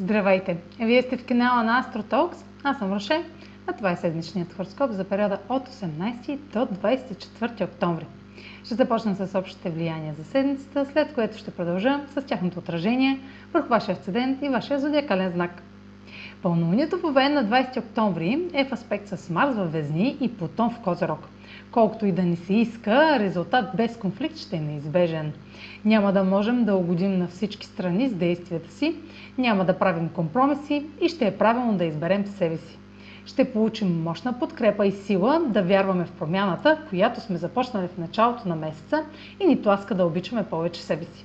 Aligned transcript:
Здравейте! 0.00 0.56
Вие 0.80 1.02
сте 1.02 1.16
в 1.16 1.26
канала 1.26 1.62
на 1.62 1.82
AstroTalks. 1.82 2.36
Аз 2.64 2.78
съм 2.78 2.92
Роше, 2.92 3.24
а 3.66 3.72
това 3.72 3.90
е 3.90 3.96
седмичният 3.96 4.52
хороскоп 4.52 4.90
за 4.90 5.04
периода 5.04 5.38
от 5.48 5.68
18 5.68 6.36
до 6.36 6.58
24 6.58 7.64
октомври. 7.64 8.06
Ще 8.64 8.74
започна 8.74 9.14
с 9.14 9.38
общите 9.38 9.70
влияния 9.70 10.14
за 10.14 10.24
седмицата, 10.24 10.86
след 10.92 11.14
което 11.14 11.38
ще 11.38 11.50
продължа 11.50 12.00
с 12.14 12.22
тяхното 12.22 12.58
отражение 12.58 13.20
върху 13.52 13.68
вашия 13.68 13.92
асцендент 13.92 14.42
и 14.42 14.48
вашия 14.48 14.80
зодиакален 14.80 15.32
знак. 15.32 15.62
Пълнолунието 16.42 16.98
в 16.98 17.12
на 17.12 17.44
20 17.44 17.78
октомври 17.78 18.48
е 18.52 18.64
в 18.64 18.72
аспект 18.72 19.08
с 19.08 19.30
Марс 19.30 19.56
във 19.56 19.72
Везни 19.72 20.16
и 20.20 20.36
Плутон 20.36 20.70
в 20.70 20.80
Козерог. 20.80 21.28
Колкото 21.70 22.06
и 22.06 22.12
да 22.12 22.22
ни 22.22 22.36
се 22.36 22.54
иска, 22.54 23.18
резултат 23.18 23.64
без 23.76 23.96
конфликт 23.96 24.36
ще 24.36 24.56
е 24.56 24.60
неизбежен. 24.60 25.32
Няма 25.84 26.12
да 26.12 26.24
можем 26.24 26.64
да 26.64 26.74
угодим 26.74 27.18
на 27.18 27.28
всички 27.28 27.66
страни 27.66 28.08
с 28.08 28.14
действията 28.14 28.72
си, 28.72 28.96
няма 29.38 29.64
да 29.64 29.78
правим 29.78 30.08
компромиси 30.08 30.86
и 31.00 31.08
ще 31.08 31.26
е 31.26 31.36
правилно 31.36 31.78
да 31.78 31.84
изберем 31.84 32.26
себе 32.26 32.56
си. 32.56 32.78
Ще 33.26 33.52
получим 33.52 34.02
мощна 34.02 34.38
подкрепа 34.38 34.86
и 34.86 34.92
сила 34.92 35.40
да 35.48 35.62
вярваме 35.62 36.04
в 36.04 36.12
промяната, 36.12 36.78
която 36.88 37.20
сме 37.20 37.36
започнали 37.36 37.88
в 37.88 37.98
началото 37.98 38.48
на 38.48 38.56
месеца 38.56 39.04
и 39.40 39.46
ни 39.46 39.62
тласка 39.62 39.94
да 39.94 40.04
обичаме 40.06 40.44
повече 40.44 40.82
себе 40.82 41.04
си. 41.04 41.24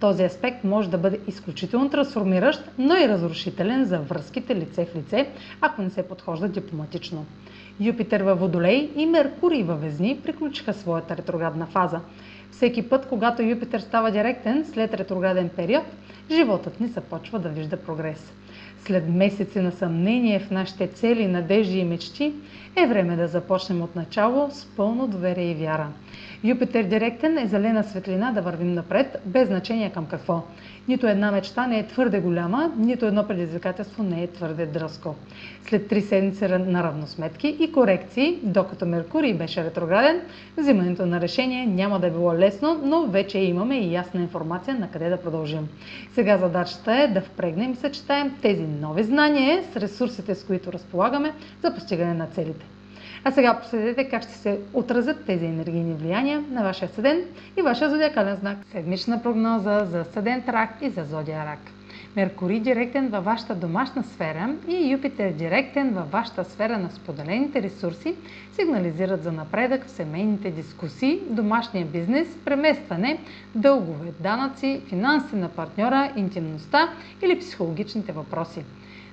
Този 0.00 0.24
аспект 0.24 0.64
може 0.64 0.90
да 0.90 0.98
бъде 0.98 1.20
изключително 1.26 1.90
трансформиращ, 1.90 2.70
но 2.78 2.96
и 2.96 3.08
разрушителен 3.08 3.84
за 3.84 3.98
връзките 3.98 4.56
лице 4.56 4.86
в 4.86 4.96
лице, 4.96 5.30
ако 5.60 5.82
не 5.82 5.90
се 5.90 6.08
подхожда 6.08 6.48
дипломатично. 6.48 7.26
Юпитер 7.80 8.20
във 8.20 8.40
Водолей 8.40 8.90
и 8.96 9.06
Меркурий 9.06 9.62
във 9.62 9.80
Везни 9.80 10.20
приключиха 10.24 10.74
своята 10.74 11.16
ретроградна 11.16 11.66
фаза. 11.66 12.00
Всеки 12.50 12.88
път, 12.88 13.08
когато 13.08 13.42
Юпитер 13.42 13.80
става 13.80 14.10
директен 14.10 14.64
след 14.72 14.94
ретрограден 14.94 15.48
период, 15.48 15.84
животът 16.30 16.80
ни 16.80 16.86
започва 16.88 17.38
да 17.38 17.48
вижда 17.48 17.76
прогрес. 17.76 18.32
След 18.78 19.08
месеци 19.08 19.60
на 19.60 19.72
съмнение 19.72 20.38
в 20.38 20.50
нашите 20.50 20.86
цели, 20.86 21.26
надежди 21.26 21.78
и 21.78 21.84
мечти, 21.84 22.32
е 22.76 22.86
време 22.86 23.16
да 23.16 23.28
започнем 23.28 23.82
от 23.82 23.96
начало 23.96 24.50
с 24.50 24.66
пълно 24.76 25.06
доверие 25.06 25.50
и 25.50 25.54
вяра. 25.54 25.88
Юпитер 26.44 26.84
директен 26.84 27.38
е 27.38 27.46
зелена 27.46 27.84
светлина 27.84 28.32
да 28.32 28.42
вървим 28.42 28.74
напред, 28.74 29.22
без 29.26 29.48
значение 29.48 29.90
към 29.90 30.06
какво. 30.06 30.42
Нито 30.88 31.06
една 31.06 31.30
мечта 31.32 31.66
не 31.66 31.78
е 31.78 31.86
твърде 31.86 32.20
голяма, 32.20 32.72
нито 32.76 33.06
едно 33.06 33.26
предизвикателство 33.28 34.02
не 34.02 34.22
е 34.22 34.26
твърде 34.26 34.66
дръско. 34.66 35.14
След 35.64 35.88
три 35.88 36.00
седмици 36.00 36.44
на 36.48 36.82
равносметки 36.82 37.56
и 37.60 37.72
корекции, 37.72 38.38
докато 38.42 38.86
Меркурий 38.86 39.34
беше 39.34 39.64
ретрограден, 39.64 40.20
взимането 40.56 41.06
на 41.06 41.20
решение 41.20 41.66
няма 41.66 42.00
да 42.00 42.06
е 42.06 42.10
било 42.10 42.34
лесно, 42.34 42.80
но 42.84 43.06
вече 43.06 43.38
имаме 43.38 43.78
и 43.78 43.92
ясна 43.92 44.20
информация 44.20 44.78
на 44.78 44.90
къде 44.90 45.08
да 45.08 45.16
продължим. 45.16 45.68
Сега 46.14 46.38
задачата 46.38 46.92
е 46.92 47.08
да 47.08 47.20
впрегнем 47.20 47.72
и 47.72 47.76
съчетаем 47.76 48.34
тези 48.42 48.49
нови 48.58 49.02
знания 49.04 49.64
с 49.72 49.76
ресурсите, 49.76 50.34
с 50.34 50.44
които 50.44 50.72
разполагаме 50.72 51.32
за 51.62 51.74
постигане 51.74 52.14
на 52.14 52.26
целите. 52.26 52.66
А 53.24 53.30
сега 53.32 53.60
последете 53.60 54.08
как 54.08 54.22
ще 54.22 54.32
се 54.32 54.60
отразят 54.74 55.24
тези 55.26 55.44
енергийни 55.44 55.94
влияния 55.94 56.44
на 56.50 56.62
вашия 56.62 56.88
седен 56.88 57.24
и 57.56 57.62
вашия 57.62 57.90
зодиакален 57.90 58.36
знак. 58.36 58.58
Седмична 58.72 59.22
прогноза 59.22 59.84
за 59.84 60.04
седен 60.04 60.42
рак 60.48 60.70
и 60.80 60.90
за 60.90 61.04
зодия 61.04 61.44
рак. 61.46 61.58
Меркурий 62.16 62.60
директен 62.60 63.08
във 63.08 63.24
вашата 63.24 63.54
домашна 63.54 64.04
сфера 64.04 64.54
и 64.68 64.92
Юпитер 64.92 65.30
директен 65.30 65.90
във 65.90 66.10
вашата 66.10 66.44
сфера 66.44 66.78
на 66.78 66.90
споделените 66.90 67.62
ресурси 67.62 68.14
сигнализират 68.52 69.22
за 69.22 69.32
напредък 69.32 69.86
в 69.86 69.90
семейните 69.90 70.50
дискусии, 70.50 71.20
домашния 71.28 71.86
бизнес, 71.86 72.38
преместване, 72.44 73.18
дългове, 73.54 74.12
данъци, 74.20 74.80
финанси 74.86 75.36
на 75.36 75.48
партньора, 75.48 76.12
интимността 76.16 76.88
или 77.22 77.38
психологичните 77.38 78.12
въпроси. 78.12 78.64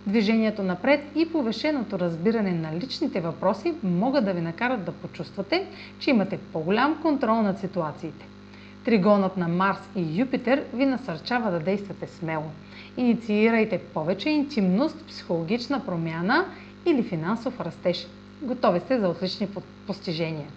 Движението 0.07 0.63
напред 0.63 1.01
и 1.15 1.31
повешеното 1.31 1.99
разбиране 1.99 2.51
на 2.51 2.75
личните 2.75 3.21
въпроси 3.21 3.73
могат 3.83 4.25
да 4.25 4.33
ви 4.33 4.41
накарат 4.41 4.83
да 4.83 4.91
почувствате, 4.91 5.67
че 5.99 6.09
имате 6.09 6.37
по-голям 6.37 7.01
контрол 7.01 7.41
над 7.41 7.59
ситуациите. 7.59 8.27
Тригонът 8.87 9.37
на 9.37 9.47
Марс 9.47 9.79
и 9.95 10.19
Юпитер 10.19 10.63
ви 10.73 10.85
насърчава 10.85 11.51
да 11.51 11.59
действате 11.59 12.07
смело. 12.07 12.43
Инициирайте 12.97 13.77
повече 13.77 14.29
интимност, 14.29 15.05
психологична 15.07 15.85
промяна 15.85 16.45
или 16.85 17.03
финансов 17.03 17.59
растеж. 17.59 18.07
Готови 18.41 18.79
сте 18.79 18.99
за 18.99 19.09
отлични 19.09 19.47
постижения. 19.87 20.47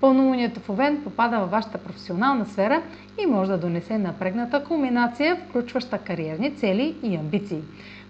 Пълнолунието 0.00 0.60
в 0.60 0.68
Овен 0.70 1.04
попада 1.04 1.38
във 1.38 1.50
вашата 1.50 1.78
професионална 1.78 2.46
сфера 2.46 2.82
и 3.22 3.26
може 3.26 3.50
да 3.50 3.58
донесе 3.58 3.98
напрегната 3.98 4.64
кулминация, 4.64 5.36
включваща 5.36 5.98
кариерни 5.98 6.56
цели 6.56 6.96
и 7.02 7.16
амбиции. 7.16 7.62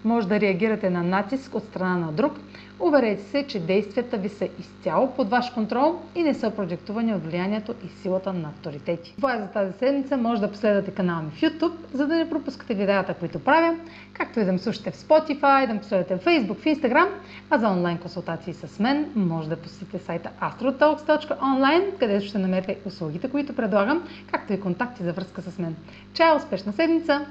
Може 0.05 0.27
да 0.27 0.39
реагирате 0.39 0.89
на 0.89 1.03
натиск 1.03 1.55
от 1.55 1.63
страна 1.63 1.97
на 1.97 2.11
друг. 2.11 2.33
Уверете 2.79 3.23
се, 3.23 3.47
че 3.47 3.59
действията 3.59 4.17
ви 4.17 4.29
са 4.29 4.47
изцяло 4.59 5.11
под 5.15 5.29
ваш 5.29 5.49
контрол 5.49 5.95
и 6.15 6.23
не 6.23 6.33
са 6.33 6.51
продиктувани 6.51 7.13
от 7.13 7.25
влиянието 7.25 7.75
и 7.85 7.89
силата 8.01 8.33
на 8.33 8.47
авторитети. 8.47 9.13
Това 9.15 9.35
е 9.35 9.39
за 9.39 9.47
тази 9.47 9.73
седмица. 9.77 10.17
Може 10.17 10.41
да 10.41 10.51
последвате 10.51 10.91
канала 10.91 11.21
ми 11.21 11.31
в 11.31 11.41
YouTube, 11.41 11.73
за 11.93 12.07
да 12.07 12.15
не 12.15 12.29
пропускате 12.29 12.73
видеята, 12.73 13.13
които 13.13 13.39
правя, 13.39 13.75
както 14.13 14.39
и 14.39 14.45
да 14.45 14.51
ме 14.51 14.59
слушате 14.59 14.91
в 14.91 14.95
Spotify, 14.95 15.67
да 15.67 15.73
ме 15.73 15.79
последвате 15.79 16.15
в 16.15 16.25
Facebook, 16.25 16.57
в 16.57 16.65
Instagram, 16.65 17.07
а 17.49 17.57
за 17.57 17.69
онлайн 17.69 17.97
консултации 17.97 18.53
с 18.53 18.79
мен 18.79 19.11
може 19.15 19.49
да 19.49 19.57
посетите 19.57 19.99
сайта 19.99 20.29
astrotalks.online, 20.41 21.99
където 21.99 22.25
ще 22.25 22.37
намерите 22.37 22.77
услугите, 22.85 23.29
които 23.29 23.55
предлагам, 23.55 24.03
както 24.31 24.53
и 24.53 24.59
контакти 24.59 25.03
за 25.03 25.13
връзка 25.13 25.41
с 25.41 25.59
мен. 25.59 25.75
Чао! 26.13 26.37
Успешна 26.37 26.73
седмица! 26.73 27.25